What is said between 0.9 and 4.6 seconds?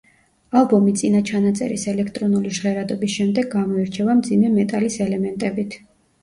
წინა ჩანაწერის ელექტრონული ჟღერადობის შემდეგ გამოირჩევა მძიმე